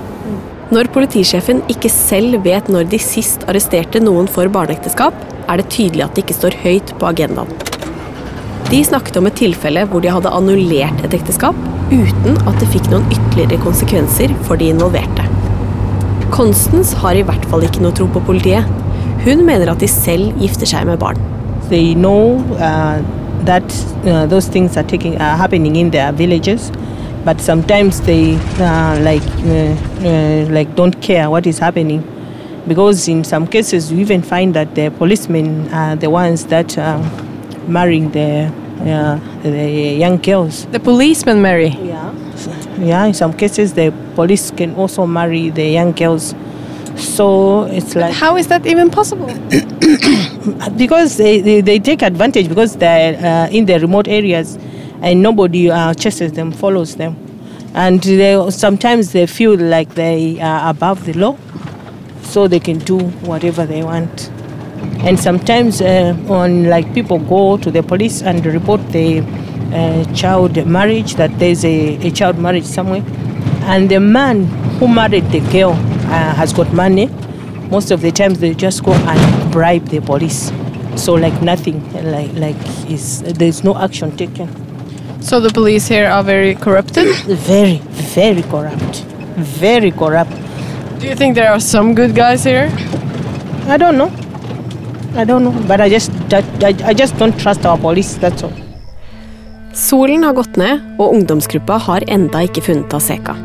Når 0.68 0.90
politisjefen 0.92 1.62
ikke 1.72 1.88
selv 1.88 2.42
vet 2.44 2.68
når 2.68 2.90
de 2.92 2.98
sist 3.00 3.46
arresterte 3.48 4.02
noen 4.04 4.26
for 4.28 4.52
barneekteskap, 4.52 5.16
er 5.48 5.62
det 5.62 5.70
tydelig 5.72 6.04
at 6.04 6.18
det 6.18 6.26
ikke 6.26 6.36
står 6.36 6.58
høyt 6.60 6.92
på 7.00 7.08
agendaen. 7.08 7.54
De 8.68 8.82
snakket 8.84 9.16
om 9.16 9.30
et 9.30 9.38
tilfelle 9.40 9.86
hvor 9.88 10.04
de 10.04 10.12
hadde 10.12 10.34
annullert 10.36 11.06
et 11.08 11.16
ekteskap 11.16 11.56
uten 11.88 12.36
at 12.44 12.60
det 12.60 12.68
fikk 12.74 12.90
noen 12.92 13.08
ytterligere 13.16 13.62
konsekvenser 13.64 14.34
for 14.44 14.60
de 14.60 14.68
involverte. 14.74 15.24
Constance 16.36 17.00
har 17.00 17.16
i 17.16 17.24
hvert 17.24 17.48
fall 17.48 17.64
ikke 17.64 17.86
noe 17.86 17.96
tro 17.96 18.10
på 18.12 18.26
politiet. 18.28 18.68
Hun 19.24 19.46
mener 19.48 19.72
at 19.72 19.80
de 19.80 19.88
selv 19.88 20.36
gifter 20.42 20.68
seg 20.68 20.84
med 20.90 21.00
barn. 21.00 21.22
They 21.72 21.96
know 21.96 22.44
uh, 22.60 23.00
that 23.48 23.64
uh, 24.04 24.28
those 24.28 24.52
things 24.52 24.76
are 24.76 24.84
taking 24.84 25.16
are 25.16 25.48
their 25.48 26.12
villages, 26.12 26.74
but 27.28 27.42
sometimes 27.42 28.00
they 28.08 28.36
uh, 28.58 28.98
like 29.02 29.28
uh, 29.44 29.76
uh, 30.08 30.48
like 30.50 30.74
don't 30.78 31.02
care 31.02 31.30
what 31.30 31.46
is 31.46 31.60
happening, 31.60 32.02
because 32.70 33.10
in 33.10 33.26
some 33.26 33.46
cases 33.46 33.92
you 33.92 34.00
even 34.00 34.22
find 34.22 34.54
that 34.54 34.74
the 34.76 34.90
policemen 34.92 35.68
are 35.74 35.98
the 35.98 36.10
ones 36.10 36.46
that 36.46 36.78
are 36.78 37.00
marrying 37.68 38.10
the 38.12 38.50
uh, 38.80 39.20
the 39.44 39.98
young 40.04 40.16
girls. 40.20 40.66
The 40.68 40.80
policemen 40.80 41.42
marry. 41.42 41.68
Yeah. 41.68 42.14
Yeah, 42.80 43.04
in 43.04 43.14
some 43.14 43.34
cases 43.34 43.74
the 43.74 43.92
police 44.16 44.50
can 44.52 44.74
also 44.76 45.06
marry 45.06 45.50
the 45.50 45.68
young 45.68 45.92
girls. 45.92 46.34
So 46.96 47.64
it's 47.64 47.94
like 47.94 48.14
How 48.14 48.38
is 48.38 48.48
that 48.48 48.66
even 48.66 48.90
possible? 48.90 49.28
because 50.78 51.18
they, 51.18 51.42
they, 51.42 51.62
they 51.62 51.80
take 51.80 52.04
advantage 52.04 52.48
because 52.48 52.78
they're 52.78 53.16
uh, 53.20 53.50
in 53.50 53.66
the 53.66 53.80
remote 53.80 54.08
areas 54.08 54.58
and 55.02 55.22
nobody 55.22 55.70
uh, 55.70 55.94
chases 55.94 56.34
them, 56.34 56.52
follows 56.52 56.96
them. 56.96 57.16
And 57.74 58.02
they, 58.02 58.50
sometimes 58.50 59.12
they 59.12 59.28
feel 59.28 59.56
like 59.56 59.96
they 59.96 60.40
are 60.42 60.70
above 60.70 61.06
the 61.06 61.14
law, 61.14 61.38
so 62.24 62.48
they 62.48 62.60
can 62.60 62.80
do 62.80 63.00
whatever 63.00 63.66
they 63.66 63.84
want. 63.84 64.30
And 65.00 65.20
sometimes 65.20 65.82
uh, 65.82 66.16
like 66.28 66.92
people 66.94 67.20
go 67.20 67.58
to 67.58 67.72
the 67.72 67.84
police 67.84 68.22
and 68.22 68.46
report 68.46 68.82
the 68.92 69.20
uh, 69.74 70.14
child 70.14 70.66
marriage, 70.66 71.16
that 71.16 71.38
there's 71.40 71.64
a, 71.64 71.98
a 72.08 72.12
child 72.12 72.40
marriage 72.40 72.66
somewhere, 72.66 73.04
and 73.66 73.90
the 73.90 74.00
man 74.00 74.46
who 74.80 74.88
married 74.88 75.26
the 75.32 75.40
girl 75.52 75.72
uh, 75.72 76.34
has 76.34 76.54
got 76.54 76.72
money, 76.74 77.08
most 77.70 77.92
of 77.92 78.02
the 78.02 78.12
times 78.12 78.40
they 78.40 78.54
just 78.54 78.84
go 78.84 78.94
and 78.94 79.52
bribe 79.52 79.86
the 79.90 80.00
police. 80.00 80.52
So 80.96 81.14
like 81.14 81.42
nothing, 81.42 81.84
like 82.12 82.34
like 82.34 82.90
is 82.90 83.22
there's 83.22 83.64
no 83.64 83.78
action 83.78 84.16
taken. 84.18 84.67
So 85.22 85.40
the 85.40 85.50
police 85.50 85.88
here 85.88 86.08
are 86.08 86.24
very 86.24 86.56
corrupted. 86.56 87.08
Very, 87.26 87.82
very 88.16 88.44
corrupt, 88.44 89.04
very 89.36 89.92
corrupt. 89.92 90.32
Do 91.00 91.08
you 91.08 91.16
think 91.16 91.36
there 91.36 91.52
are 91.52 91.60
some 91.60 91.94
good 91.96 92.16
guys 92.16 92.44
here? 92.44 92.72
I 93.68 93.78
don't 93.78 93.98
know. 93.98 94.12
I 95.16 95.26
don't 95.26 95.44
know, 95.44 95.54
but 95.68 95.82
I 95.82 95.90
just 95.90 96.12
I, 96.32 96.44
I 96.86 96.94
just 96.94 97.18
don't 97.18 97.38
trust 97.40 97.66
our 97.66 97.78
police. 97.78 98.16
That's 98.16 98.44
all. 98.44 98.54
Solen 99.74 100.24
har 100.24 100.34
gått 100.34 100.56
ned, 100.58 100.82
og 100.98 101.14
ungdomsgruppa 101.14 101.78
har 101.78 102.06
enda 102.08 102.42
ikke 102.48 102.64
funnet 102.66 102.94
Aseka. 102.98 103.36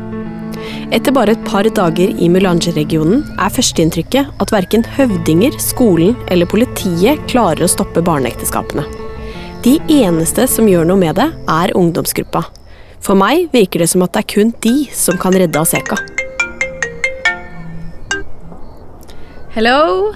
Etter 0.93 1.13
bare 1.13 1.35
et 1.35 1.45
par 1.45 1.65
dager 1.65 2.09
i 2.09 2.29
Mulange-regionen 2.29 3.23
er 3.37 3.53
førsteinntrykket 3.53 4.41
at 4.41 4.53
verken 4.53 4.85
høvdinger, 4.95 5.53
skolen 5.61 6.15
eller 6.33 6.49
politiet 6.49 7.21
klarer 7.29 7.65
å 7.65 7.69
stoppe 7.69 8.01
barneekteskapene. 8.05 8.85
De 9.63 9.77
eneste 9.87 10.43
som 10.51 10.65
gjør 10.67 10.83
noe 10.83 10.99
med 10.99 11.15
det, 11.15 11.29
er 11.47 11.71
ungdomsgruppa. 11.79 12.41
For 12.99 13.15
meg 13.15 13.45
virker 13.53 13.79
det 13.79 13.87
som 13.93 14.01
at 14.03 14.11
det 14.11 14.19
er 14.25 14.27
kun 14.33 14.49
de 14.65 14.73
som 14.91 15.15
kan 15.15 15.31
redde 15.39 15.55
Aseka. 15.55 15.95
Hello. 19.55 20.11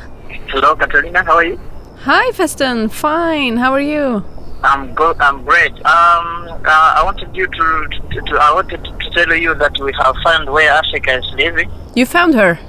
Hello, 0.51 0.75
Katarina. 0.75 1.23
How 1.23 1.37
are 1.39 1.45
you? 1.47 1.59
Hi, 2.03 2.33
Feston. 2.35 2.89
Fine. 2.89 3.55
How 3.55 3.71
are 3.71 3.87
you? 3.87 4.21
I'm 4.63 4.93
good. 4.93 5.15
I'm 5.21 5.45
great. 5.45 5.71
Um, 5.71 6.27
uh, 6.67 6.99
I 6.99 7.01
wanted 7.05 7.33
you 7.33 7.47
to, 7.47 7.65
to, 7.87 8.21
to, 8.27 8.35
I 8.41 8.51
wanted 8.53 8.83
to 8.83 9.09
tell 9.15 9.33
you 9.33 9.55
that 9.55 9.79
we 9.79 9.93
have 10.03 10.15
found 10.25 10.51
where 10.51 10.71
Africa 10.73 11.19
is 11.19 11.33
living. 11.37 11.71
You 11.95 12.05
found 12.05 12.35
her. 12.35 12.59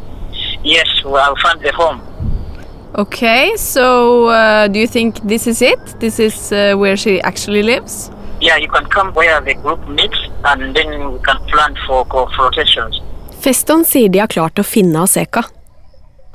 Yes, 0.63 0.87
we 1.05 1.19
have 1.19 1.35
found 1.43 1.61
the 1.61 1.73
home. 1.73 2.08
Okay. 2.95 3.57
So, 3.57 4.29
uh, 4.29 4.69
do 4.69 4.79
you 4.79 4.87
think 4.87 5.21
this 5.27 5.47
is 5.47 5.63
it? 5.63 6.01
This 6.01 6.19
is 6.19 6.53
uh, 6.53 6.75
where 6.77 6.97
she 6.97 7.21
actually 7.21 7.63
lives? 7.63 8.11
Yeah, 8.41 8.57
you 8.57 8.69
can 8.69 8.87
come 8.87 9.13
where 9.15 9.41
the 9.41 9.55
group 9.55 9.87
meets, 9.89 10.19
and 10.45 10.75
then 10.75 11.13
we 11.13 11.19
can 11.19 11.39
plan 11.51 11.77
for 11.87 12.05
confrontations. 12.07 13.03
Feston 13.41 13.85
sier 13.85 14.09
de 14.09 14.23
har 14.23 14.31
klart 14.31 14.59
å 14.59 14.67
finne 14.67 15.03
Aseka. 15.03 15.45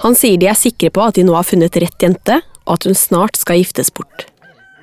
Han 0.03 0.15
sier 0.15 0.37
de 0.39 0.47
er 0.51 0.57
sikre 0.57 0.91
på 0.91 1.03
at 1.03 1.15
de 1.15 1.23
nå 1.23 1.35
har 1.35 1.47
funnet 1.47 1.75
rett 1.79 2.05
jente, 2.05 2.41
og 2.67 2.77
at 2.77 2.87
hun 2.87 2.95
snart 2.95 3.39
skal 3.39 3.59
giftes 3.59 3.91
bort. 3.91 4.27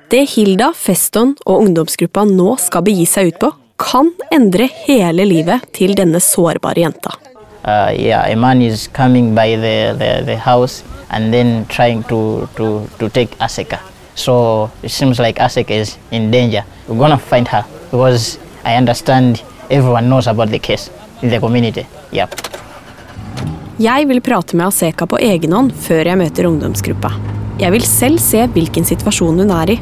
Det 0.09 0.25
Hilda, 0.33 0.71
Feston 0.75 1.35
og 1.45 1.65
ungdomsgruppa 1.67 2.25
nå 2.29 2.55
skal 2.61 2.85
begi 2.85 3.07
seg 3.09 3.31
ut 3.31 3.41
på, 3.41 3.51
kan 3.81 4.11
endre 4.33 4.67
hele 4.85 5.25
livet 5.25 5.69
til 5.77 5.95
denne 5.97 6.21
sårbare 6.21 6.83
jenta. 6.83 7.15
uh, 7.63 7.93
yeah, 7.95 8.25
a 8.31 8.35
man 8.35 8.61
is 8.61 8.87
coming 8.87 9.35
by 9.35 9.55
the, 9.55 9.95
the, 9.97 10.23
the 10.25 10.37
house 10.37 10.83
and 11.11 11.33
then 11.33 11.65
trying 11.67 12.03
to, 12.03 12.47
to, 12.55 12.87
to 12.99 13.09
take 13.09 13.37
Aseka. 13.37 13.79
So 14.15 14.69
it 14.83 14.91
seems 14.91 15.19
like 15.19 15.37
Aseka 15.39 15.71
is 15.71 15.97
in 16.11 16.31
danger. 16.31 16.63
We're 16.87 16.97
gonna 16.97 17.17
find 17.17 17.47
her 17.47 17.65
because 17.91 18.39
I 18.65 18.75
understand 18.75 19.43
everyone 19.69 20.09
knows 20.09 20.27
about 20.27 20.49
the 20.49 20.59
case 20.59 20.89
in 21.21 21.29
the 21.29 21.39
community. 21.39 21.85
Yep. 22.11 22.35
Jeg 23.81 24.07
vil 24.07 24.21
prate 24.21 24.55
med 24.57 24.67
Aseka 24.67 25.07
på 25.09 25.17
egen 25.17 25.53
hånd 25.55 25.71
før 25.73 26.11
jeg 26.11 26.19
møter 26.19 26.45
ungdomsgruppa. 26.45 27.11
Jeg 27.61 27.73
vil 27.73 27.85
selv 27.85 28.21
se 28.21 28.43
hvilken 28.53 28.85
situasjon 28.85 29.41
hun 29.41 29.53
er 29.55 29.73
i. 29.73 29.79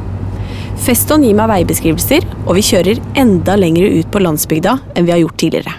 Feston 0.80 1.26
gir 1.26 1.36
meg 1.36 1.50
veibeskrivelser, 1.52 2.24
og 2.46 2.56
vi 2.56 2.64
kjører 2.64 3.02
enda 3.20 3.58
lenger 3.60 4.00
ut 4.00 4.08
på 4.14 4.22
landsbygda 4.24 4.78
enn 4.96 5.08
vi 5.08 5.12
har 5.12 5.20
gjort 5.26 5.40
tidligere. 5.42 5.76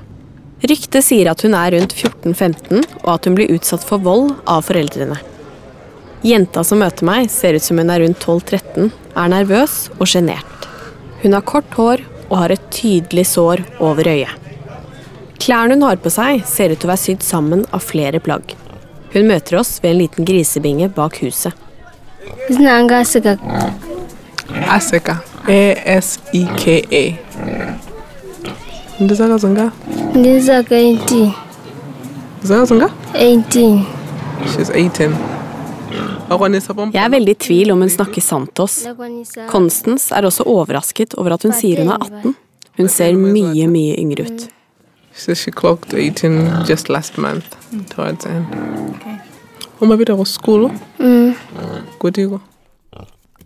Ryktet 0.60 1.06
sier 1.06 1.30
at 1.32 1.40
hun 1.46 1.56
er 1.56 1.72
rundt 1.72 1.94
14-15, 1.96 2.84
og 3.06 3.10
at 3.14 3.24
hun 3.24 3.38
blir 3.38 3.52
utsatt 3.54 3.86
for 3.88 4.04
vold 4.04 4.34
av 4.44 4.66
foreldrene. 4.68 5.16
Jenta 6.20 6.60
som 6.64 6.82
møter 6.82 7.06
meg, 7.08 7.30
ser 7.32 7.56
ut 7.56 7.64
som 7.64 7.78
hun 7.80 7.90
er 7.92 8.02
rundt 8.04 8.20
12-13, 8.20 8.90
er 9.16 9.30
nervøs 9.32 9.76
og 9.96 10.08
sjenert. 10.10 10.66
Hun 11.22 11.32
har 11.32 11.44
kort 11.48 11.72
hår 11.78 12.02
og 12.28 12.36
har 12.42 12.52
et 12.52 12.66
tydelig 12.74 13.24
sår 13.30 13.62
over 13.80 14.08
øyet. 14.08 14.36
Klærne 15.40 15.78
hun 15.78 15.86
har 15.86 15.96
på 15.96 16.12
seg, 16.12 16.44
ser 16.44 16.74
ut 16.74 16.82
til 16.82 16.90
å 16.90 16.92
være 16.92 17.04
sydd 17.06 17.24
sammen 17.24 17.64
av 17.72 17.80
flere 17.88 18.20
plagg. 18.20 18.52
Hun 19.14 19.26
møter 19.32 19.56
oss 19.62 19.78
ved 19.80 19.94
en 19.94 20.02
liten 20.02 20.28
grisebinge 20.28 20.90
bak 20.94 21.16
huset. 21.24 21.56
Asika. 24.68 25.16
A-S-E-K-A. 25.48 27.02
Ndizaka 29.00 29.38
zanga? 29.38 29.70
Ndizaka 30.14 30.76
18. 30.76 31.32
Zaka 32.44 32.66
zanga? 32.66 32.90
18. 33.14 33.86
She's 34.52 34.70
18. 34.70 35.39
Jeg 36.30 37.02
er 37.02 37.10
veldig 37.10 37.34
i 37.34 37.38
tvil 37.42 37.72
om 37.74 37.80
hun 37.82 37.90
snakker 37.90 38.22
sant 38.22 38.52
til 38.54 38.66
oss. 38.68 38.84
Constance 39.50 40.14
er 40.14 40.28
også 40.28 40.46
overrasket 40.46 41.16
over 41.18 41.34
at 41.34 41.42
hun 41.46 41.54
sier 41.56 41.82
hun 41.82 41.90
er 41.90 42.06
18. 42.06 42.36
Hun 42.78 42.88
ser 42.88 43.18
mye, 43.18 43.66
mye 43.68 43.96
yngre 43.98 44.28
ut. 44.28 44.46
She 45.12 45.34
she 45.34 45.50
clocked 45.50 45.92
18 45.92 46.64
just 46.68 46.88
last 46.88 47.18
month 47.18 47.56
towards 47.90 48.26
end. 48.26 48.46
Uma 49.80 49.96
vida 49.96 50.14
go 50.14 50.24
school. 50.24 50.70
Mm. 50.98 51.34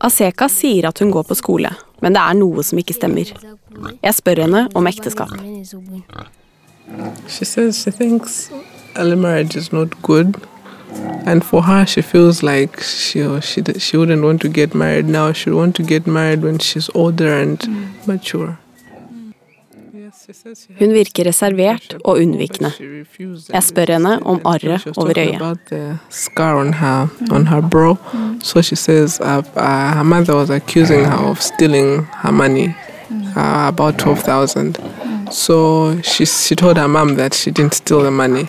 Aseka 0.00 0.48
sier 0.48 0.88
at 0.88 0.98
hun 0.98 1.10
går 1.10 1.22
på 1.24 1.34
skole, 1.34 1.70
men 2.02 2.12
det 2.12 2.20
er 2.20 2.36
noe 2.36 2.62
som 2.62 2.78
ikke 2.78 2.94
stemmer. 2.94 3.32
Jeg 4.02 4.14
spør 4.14 4.44
henne 4.44 4.68
om 4.74 4.86
ekteskap. 4.86 5.32
She 7.28 7.44
says 7.44 7.76
she 7.80 7.90
thinks 7.90 8.50
marriage 8.94 9.56
is 9.56 9.72
not 9.72 10.02
good. 10.02 10.36
And 11.26 11.42
for 11.42 11.62
her, 11.62 11.86
she 11.86 12.02
feels 12.02 12.42
like 12.42 12.80
she 12.82 13.40
she 13.40 13.62
she 13.78 13.96
wouldn't 13.96 14.22
want 14.22 14.40
to 14.40 14.48
get 14.48 14.74
married 14.74 15.06
now. 15.08 15.32
She 15.32 15.50
would 15.50 15.58
want 15.58 15.76
to 15.76 15.82
get 15.82 16.06
married 16.06 16.42
when 16.42 16.58
she's 16.58 16.90
older 16.94 17.32
and 17.42 17.58
mature. 18.06 18.56
Hun 20.78 20.92
virker 20.92 21.24
reservert 21.26 21.96
og 22.04 22.16
unnvikende. 22.18 22.70
Jeg 23.52 23.62
spør 23.62 23.92
henne 23.92 24.26
om 24.26 24.40
arret 24.44 24.86
over 24.96 25.12
øyet. 25.18 25.34
about 25.34 25.58
the 25.70 25.98
scar 26.10 26.54
on 26.60 26.74
her 26.74 27.06
on 27.30 27.46
her 27.46 27.60
brow. 27.60 27.96
So 28.42 28.62
she 28.62 28.76
says 28.76 29.20
uh, 29.20 29.26
uh, 29.56 29.94
her 29.96 30.02
mother 30.02 30.34
was 30.34 30.50
accusing 30.50 31.04
her 31.04 31.18
of 31.30 31.42
stealing 31.42 32.06
her 32.22 32.30
money, 32.32 32.68
uh, 33.36 33.68
about 33.68 33.98
twelve 33.98 34.20
thousand. 34.20 34.78
So 35.30 35.96
she 36.02 36.26
she 36.26 36.54
told 36.54 36.76
her 36.78 36.88
mom 36.88 37.16
that 37.16 37.34
she 37.34 37.50
didn't 37.50 37.74
steal 37.74 38.02
the 38.02 38.10
money, 38.10 38.46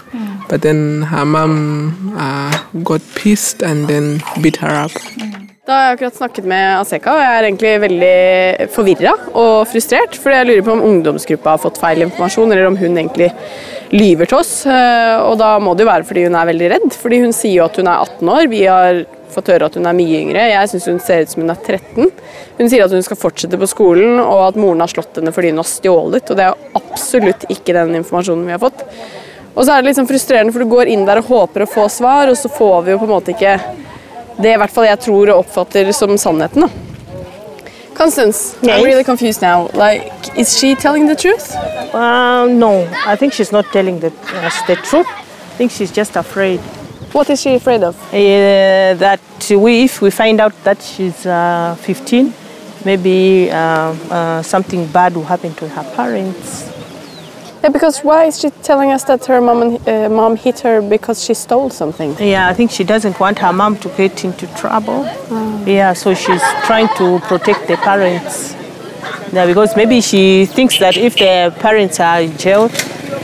but 0.49 0.61
then 0.61 1.01
her 1.03 1.25
mom 1.25 2.15
uh, 2.17 2.51
got 2.83 3.01
pissed 3.15 3.63
and 3.63 3.87
then 3.87 4.21
beat 4.41 4.57
her 4.57 4.85
up. 4.85 4.91
Da 5.65 5.73
har 5.73 5.85
jeg 5.87 5.93
akkurat 5.95 6.17
snakket 6.19 6.45
med 6.45 6.63
Aseka, 6.77 7.09
og 7.15 7.23
jeg 7.23 7.37
er 7.37 7.45
egentlig 7.47 7.69
veldig 7.81 8.67
forvirra 8.75 9.13
og 9.33 9.63
frustrert. 9.71 10.13
For 10.21 10.29
jeg 10.29 10.45
lurer 10.45 10.61
på 10.61 10.75
om 10.75 10.83
ungdomsgruppa 10.85 11.55
har 11.55 11.63
fått 11.63 11.79
feil 11.81 12.03
informasjon, 12.05 12.51
eller 12.53 12.67
om 12.69 12.77
hun 12.77 12.99
egentlig 13.01 13.31
lyver 13.89 14.29
til 14.29 14.37
oss. 14.43 14.51
Eh, 14.69 15.15
Og 15.25 15.39
da 15.41 15.55
må 15.57 15.73
det 15.73 15.87
jo 15.87 15.89
være 15.89 16.05
fordi 16.05 16.27
hun 16.27 16.37
er 16.37 16.51
veldig 16.51 16.69
redd. 16.75 16.85
Fordi 17.01 17.21
hun 17.23 17.33
sier 17.33 17.63
jo 17.63 17.65
at 17.65 17.79
hun 17.81 17.89
er 17.89 17.97
18 18.05 18.29
år. 18.35 18.45
Vi 18.53 18.61
har 18.69 19.01
fått 19.33 19.51
høre 19.53 19.67
at 19.69 19.75
hun 19.77 19.87
er 19.89 19.97
mye 19.97 20.21
yngre. 20.21 20.45
Jeg 20.51 20.71
syns 20.71 20.87
hun 20.91 21.01
ser 21.03 21.25
ut 21.25 21.33
som 21.33 21.43
hun 21.43 21.53
er 21.53 21.59
13. 21.61 22.09
Hun 22.59 22.71
sier 22.71 22.85
at 22.85 22.95
hun 22.95 23.05
skal 23.05 23.19
fortsette 23.19 23.59
på 23.61 23.69
skolen, 23.71 24.19
og 24.21 24.41
at 24.47 24.59
moren 24.59 24.83
har 24.83 24.91
slått 24.91 25.19
henne 25.19 25.33
fordi 25.35 25.53
hun 25.53 25.61
har 25.61 25.69
stjålet. 25.69 26.29
Og 26.29 26.39
det 26.39 26.45
er 26.45 26.53
jo 26.53 26.81
absolutt 26.81 27.47
ikke 27.51 27.75
den 27.77 27.97
informasjonen 28.01 28.47
vi 28.47 28.55
har 28.55 28.63
fått. 28.63 28.85
Og 29.55 29.63
så 29.63 29.71
er 29.71 29.81
det 29.81 29.89
litt 29.89 29.99
sånn 29.99 30.09
frustrerende, 30.09 30.51
for 30.51 30.63
du 30.63 30.71
går 30.71 30.91
inn 30.91 31.05
der 31.07 31.21
og 31.21 31.29
håper 31.31 31.63
å 31.63 31.69
få 31.69 31.87
svar, 31.91 32.31
og 32.31 32.37
så 32.39 32.51
får 32.51 32.81
vi 32.85 32.95
jo 32.95 32.99
på 33.01 33.07
en 33.07 33.13
måte 33.15 33.35
ikke 33.35 33.55
det 34.35 34.51
i 34.51 34.57
hvert 34.59 34.73
fall 34.73 34.89
jeg 34.89 34.99
tror 35.05 35.31
og 35.31 35.45
oppfatter 35.45 35.91
som 35.95 36.17
sannheten. 36.19 36.67
da. 36.67 36.69
Constance, 37.95 38.57
I'm 38.61 38.83
really 38.83 39.05
confused 39.05 39.41
now. 39.41 39.69
Like, 39.73 40.11
is 40.37 40.59
she 40.59 40.75
telling 40.75 41.07
the 41.07 41.15
truth? 41.15 41.55
Uh, 41.95 42.45
no, 42.45 42.83
I 43.07 43.15
think 43.15 43.31
she's 43.31 43.53
not 43.53 43.71
telling 43.71 44.01
the, 44.01 44.11
us 44.43 44.61
the 44.67 44.75
truth. 44.75 45.07
I 45.07 45.57
think 45.57 45.71
she's 45.71 45.91
just 45.91 46.17
afraid. 46.17 46.59
What 47.15 47.29
is 47.29 47.41
she 47.41 47.55
afraid 47.55 47.81
of? 47.81 47.95
Uh, 48.13 48.93
that 48.95 49.21
we, 49.49 49.85
if 49.85 50.01
we 50.01 50.11
find 50.11 50.41
out 50.41 50.51
that 50.65 50.81
she's 50.81 51.25
uh, 51.25 51.77
15, 51.79 52.33
maybe 52.83 53.49
uh, 53.49 53.55
uh, 53.55 54.41
something 54.41 54.85
bad 54.87 55.15
will 55.15 55.23
happen 55.23 55.53
to 55.55 55.69
her 55.69 55.95
parents. 55.95 56.69
Yeah, 57.63 57.69
because 57.69 58.01
why 58.01 58.25
is 58.25 58.41
she 58.41 58.49
telling 58.63 58.91
us 58.91 59.05
that 59.05 59.25
her 59.27 59.39
mom, 59.39 59.61
and, 59.61 59.87
uh, 59.87 60.09
mom 60.09 60.35
hit 60.35 60.59
her 60.59 60.81
because 60.81 61.23
she 61.23 61.33
stole 61.33 61.69
something? 61.69 62.17
Yeah, 62.19 62.49
I 62.49 62.53
think 62.53 62.69
she 62.69 62.83
doesn't 62.83 63.17
want 63.17 63.39
her 63.39 63.53
mom 63.53 63.77
to 63.77 63.87
get 63.95 64.25
into 64.25 64.45
trouble. 64.57 65.05
Yeah, 65.65 65.93
so 65.93 66.13
she's 66.13 66.43
trying 66.65 66.89
to 66.97 67.19
protect 67.29 67.69
the 67.69 67.77
parents. 67.77 68.53
Yeah, 69.31 69.45
because 69.45 69.73
maybe 69.77 70.01
she 70.01 70.47
thinks 70.47 70.79
that 70.79 70.97
if 70.97 71.15
their 71.15 71.49
parents 71.49 71.97
are 72.01 72.19
in 72.19 72.35
jail, 72.37 72.67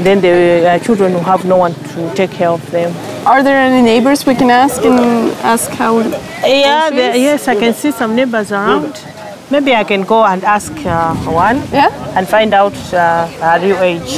then 0.05 0.21
the 0.21 0.65
uh, 0.65 0.79
children 0.79 1.13
will 1.13 1.23
have 1.23 1.43
no 1.43 1.57
one 1.57 1.73
to 1.73 2.09
take 2.15 2.31
care 2.31 2.51
of 2.51 2.71
them. 2.71 2.93
Are 3.25 3.43
there 3.43 3.57
any 3.57 3.81
neighbors 3.81 4.25
we 4.25 4.33
can 4.35 4.49
ask 4.49 4.83
and 4.83 5.31
ask 5.43 5.69
how? 5.71 5.99
Yeah, 6.45 6.89
there, 6.89 7.15
yes, 7.15 7.47
I 7.47 7.55
can 7.55 7.73
see 7.73 7.91
some 7.91 8.15
neighbors 8.15 8.51
around. 8.51 8.97
Maybe 9.51 9.75
I 9.75 9.83
can 9.83 10.01
go 10.03 10.23
and 10.23 10.43
ask 10.43 10.71
uh, 10.85 11.13
one 11.29 11.61
Yeah, 11.71 11.89
and 12.17 12.27
find 12.27 12.53
out 12.53 12.73
uh, 12.93 13.27
her 13.27 13.59
real 13.61 13.77
age. 13.79 14.15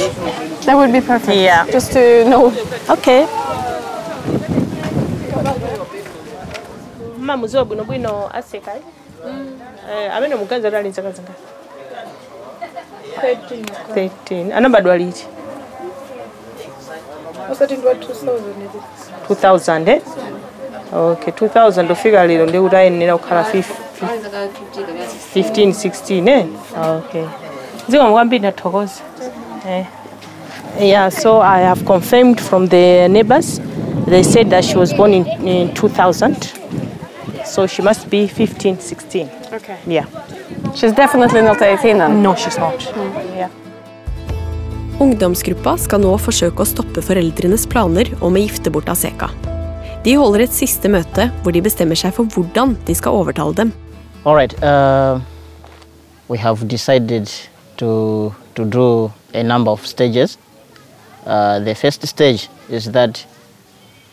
that 0.64 0.74
would 0.76 0.92
be 0.92 1.00
perfect. 1.00 1.36
Yeah. 1.36 1.66
Just 1.70 1.92
to 1.92 2.24
know. 2.28 2.46
Okay. 2.88 3.26
mama 7.18 7.36
muziwa 7.36 7.64
bwino 7.64 7.84
bwino 7.84 8.30
aseka 8.34 8.72
eh, 9.92 10.14
amene 10.16 10.34
muganza 10.34 10.78
ali 10.78 10.88
nzaka 10.88 11.10
zingati 11.10 11.42
13 13.94 14.52
anabadwa 14.52 14.96
liti 14.98 15.26
2000 19.28 19.88
eh? 19.88 20.00
okay 20.92 21.32
2000 21.32 21.90
ofika 21.92 22.26
lero 22.26 22.46
ndi 22.46 22.58
kuti 22.58 22.76
ayenera 22.76 23.16
kukhala 23.18 23.42
15 23.42 23.64
16 25.72 26.28
eh? 26.28 26.46
okay 26.98 27.24
zikomo 27.88 28.12
kwambiri 28.12 28.38
ndathokoza 28.38 29.00
eh. 29.68 29.84
Yeah, 30.80 31.08
so 31.12 31.40
I 31.40 31.60
have 31.62 31.84
confirmed 31.84 32.40
from 32.40 32.66
the 32.68 33.06
neighbors. 33.08 33.60
They 34.08 34.24
said 34.24 34.50
that 34.50 34.64
she 34.64 34.76
was 34.76 34.92
born 34.92 35.14
in, 35.14 35.24
in 35.46 35.72
2000. 35.72 36.52
So 37.44 37.66
she 37.68 37.80
must 37.80 38.10
be 38.10 38.26
15, 38.26 38.80
16. 38.80 39.28
Okay. 39.52 39.76
Yeah. 39.86 40.06
She's 40.74 40.92
definitely 40.92 41.42
not 41.42 41.62
18 41.62 41.98
then. 41.98 42.22
No, 42.24 42.34
she's 42.34 42.58
not. 42.58 42.82
Yeah. 43.36 43.48
Ungdomsgruppa 45.02 45.72
skal 45.82 46.04
nå 46.04 46.12
forsøke 46.22 46.62
å 46.62 46.68
stoppe 46.68 47.02
foreldrenes 47.02 47.64
planer 47.66 48.06
om 48.22 48.36
å 48.36 48.42
gifte 48.44 48.70
bort 48.70 48.86
Aseka. 48.92 49.26
De 50.04 50.12
holder 50.14 50.44
et 50.44 50.54
siste 50.54 50.86
møte 50.92 51.30
hvor 51.42 51.54
de 51.56 51.62
bestemmer 51.64 51.98
seg 51.98 52.14
for 52.14 52.30
hvordan 52.30 52.76
de 52.86 52.94
skal 52.94 53.16
overtale 53.18 53.56
dem. 53.58 53.72
All 54.24 54.36
right. 54.38 54.54
Uh, 54.62 55.18
we 56.28 56.38
have 56.38 56.68
decided 56.68 57.26
to 57.76 58.32
to 58.54 58.64
do 58.64 59.10
a 59.34 59.42
number 59.42 59.72
of 59.72 59.84
stages. 59.84 60.38
Uh, 61.26 61.58
the 61.58 61.74
first 61.74 62.06
stage 62.06 62.48
is 62.70 62.92
that 62.92 63.26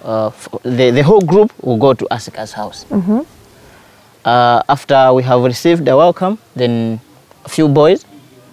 uh, 0.04 0.32
the 0.64 0.90
the 0.90 1.04
whole 1.04 1.22
group 1.22 1.54
will 1.62 1.78
go 1.78 1.94
to 1.94 2.08
Asika's 2.10 2.54
house. 2.58 2.86
Uh, 4.26 4.62
after 4.68 5.14
we 5.14 5.22
have 5.24 5.44
received 5.44 5.86
the 5.86 5.96
welcome, 5.96 6.40
then 6.56 7.00
a 7.46 7.50
few 7.50 7.68
boys 7.68 8.06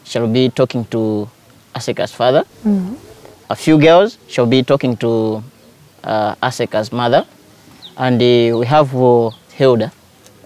shall 0.04 0.26
be 0.28 0.50
talking 0.50 0.84
to 0.92 1.28
Asika's 1.74 2.12
father. 2.12 2.44
A 3.50 3.54
few 3.56 3.78
girls 3.78 4.18
shall 4.28 4.46
be 4.46 4.62
talking 4.62 4.96
to 4.96 5.42
uh, 6.04 6.34
Asika's 6.42 6.92
mother, 6.92 7.24
and 7.96 8.20
uh, 8.20 8.58
we 8.58 8.66
have 8.66 8.94
uh, 8.94 9.30
Hilda. 9.54 9.90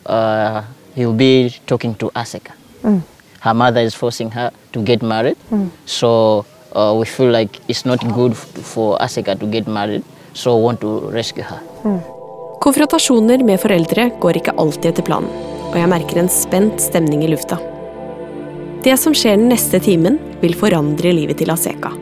Uh, 0.07 0.63
he'll 0.95 1.13
be 1.15 1.51
talking 1.67 1.95
to 1.97 2.11
Asika. 2.15 2.53
Her 3.41 3.55
mother 3.55 3.81
is 3.81 3.95
forcing 3.95 4.31
her 4.31 4.51
to 4.73 4.83
get 4.83 5.03
married, 5.03 5.37
so 5.85 6.45
uh, 6.75 6.95
we 6.99 7.05
feel 7.07 7.31
like 7.31 7.59
it's 7.69 7.85
not 7.85 7.99
good 8.15 8.37
for 8.37 8.97
Asika 8.99 9.39
to 9.39 9.47
get 9.47 9.67
married, 9.67 10.05
so 10.33 10.57
we 10.57 10.63
want 10.63 10.81
to 10.81 11.11
rescue 11.11 11.43
her. 11.43 11.61
Konfrontasjoner 12.63 13.43
med 13.43 13.59
foreldre 13.59 14.11
går 14.23 14.39
ikke 14.39 14.53
alltid 14.59 14.93
etter 14.93 15.03
planen, 15.03 15.31
og 15.73 15.77
jeg 15.81 15.89
merker 15.91 16.21
en 16.23 16.29
spent 16.31 16.79
stemning 16.81 17.25
i 17.27 17.31
lufta. 17.33 17.59
Det 18.83 18.97
som 18.99 19.15
skjer 19.15 19.37
den 19.39 19.47
neste 19.53 19.79
timen, 19.79 20.17
vil 20.43 20.57
forandre 20.59 21.13
livet 21.15 21.39
til 21.39 21.53
Aseka. 21.55 21.93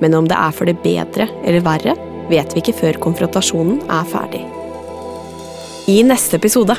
Men 0.00 0.14
om 0.16 0.24
det 0.24 0.38
er 0.38 0.54
for 0.56 0.64
det 0.64 0.78
bedre 0.80 1.26
eller 1.44 1.60
verre, 1.60 1.92
vet 2.30 2.54
vi 2.54 2.62
ikke 2.62 2.78
før 2.78 2.98
konfrontasjonen 3.04 3.82
er 3.92 4.06
ferdig. 4.08 4.40
I 5.92 5.98
neste 6.06 6.38
episode 6.40 6.78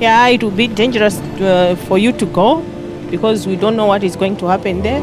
Yeah, 0.00 0.28
it 0.30 0.42
would 0.42 0.56
be 0.56 0.66
dangerous 0.66 1.18
uh, 1.40 1.74
for 1.88 1.98
you 1.98 2.12
to 2.12 2.26
go 2.26 2.62
because 3.10 3.46
we 3.46 3.56
don't 3.56 3.74
know 3.74 3.86
what 3.86 4.04
is 4.04 4.16
going 4.16 4.36
to 4.36 4.46
happen 4.46 4.82
there. 4.82 5.02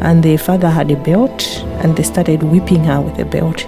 And 0.00 0.22
the 0.22 0.36
father 0.36 0.68
had 0.68 0.90
a 0.90 0.96
belt 0.96 1.64
and 1.82 1.96
they 1.96 2.04
started 2.04 2.42
whipping 2.42 2.84
her 2.84 3.00
with 3.00 3.18
a 3.18 3.24
belt. 3.24 3.66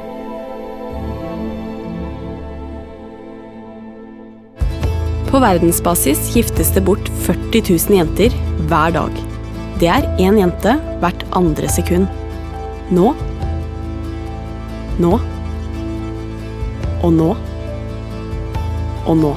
På 5.29 5.39
verdensbasis 5.39 6.37
giftes 6.37 6.75
det 6.75 6.81
bort 6.81 7.09
40 7.09 7.63
000 7.89 7.97
jenter 7.99 8.37
hver 8.69 8.95
dag. 8.95 9.19
Det 9.81 9.91
er 9.93 10.07
én 10.17 10.39
jente 10.41 10.73
hvert 11.03 11.25
andre 11.37 11.69
sekund. 11.69 12.09
Nå. 12.89 13.11
Nå. 14.99 15.13
Og 17.05 17.13
nå. 17.13 17.29
Og 19.05 19.21
nå. 19.21 19.35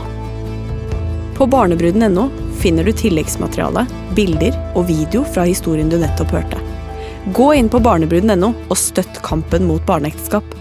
På 1.35 1.49
barnebruden.no 1.51 2.29
finner 2.63 2.87
du 2.87 2.93
tilleggsmateriale, 2.95 3.83
bilder 4.15 4.55
og 4.71 4.87
video 4.87 5.25
fra 5.27 5.43
historien 5.49 5.91
du 5.91 5.99
nettopp 5.99 6.31
hørte. 6.37 6.63
Gå 7.35 7.51
inn 7.59 7.67
på 7.69 7.83
barnebruden.no 7.83 8.53
og 8.69 8.79
støtt 8.79 9.19
kampen 9.27 9.67
mot 9.67 9.83
barneekteskap. 9.85 10.60